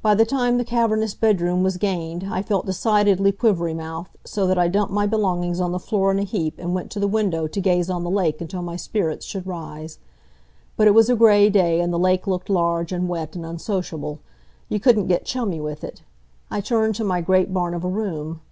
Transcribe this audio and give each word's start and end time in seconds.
By 0.00 0.14
the 0.14 0.24
time 0.24 0.58
the 0.58 0.64
cavernous 0.64 1.14
bedroom 1.14 1.64
was 1.64 1.76
gained 1.76 2.28
I 2.30 2.40
felt 2.40 2.66
decidedly 2.66 3.32
quivery 3.32 3.74
mouthed, 3.74 4.16
so 4.24 4.46
that 4.46 4.56
I 4.56 4.68
dumped 4.68 4.92
my 4.94 5.08
belongings 5.08 5.60
on 5.60 5.72
the 5.72 5.80
floor 5.80 6.12
in 6.12 6.20
a 6.20 6.22
heap 6.22 6.54
and 6.58 6.72
went 6.72 6.88
to 6.92 7.00
the 7.00 7.08
window 7.08 7.48
to 7.48 7.60
gaze 7.60 7.90
on 7.90 8.04
the 8.04 8.08
lake 8.10 8.40
until 8.40 8.62
my 8.62 8.76
spirits 8.76 9.26
should 9.26 9.44
rise. 9.44 9.98
But 10.76 10.86
it 10.86 10.94
was 10.94 11.10
a 11.10 11.16
gray 11.16 11.50
day, 11.50 11.80
and 11.80 11.92
the 11.92 11.98
lake 11.98 12.28
looked 12.28 12.48
large, 12.48 12.92
and 12.92 13.08
wet 13.08 13.34
and 13.34 13.44
unsociable. 13.44 14.20
You 14.68 14.78
couldn't 14.78 15.08
get 15.08 15.24
chummy 15.24 15.60
with 15.60 15.82
it. 15.82 16.00
I 16.48 16.60
turned 16.60 16.94
to 16.94 17.02
my 17.04 17.20
great 17.20 17.52
barn 17.52 17.74
of 17.74 17.82
a 17.82 17.88
room. 17.88 18.42